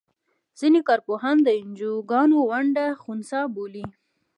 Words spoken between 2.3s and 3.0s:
ونډه